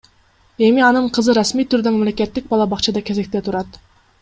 [0.67, 3.79] Эми анын кызы расмий түрдө мамлекеттик бала бакчада кезекте турат.